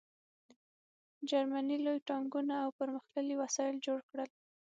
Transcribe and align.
جرمني 1.29 1.77
لوی 1.85 1.97
ټانکونه 2.09 2.53
او 2.63 2.69
پرمختللي 2.79 3.35
وسایل 3.41 3.75
جوړ 3.87 3.99
کړل 4.09 4.29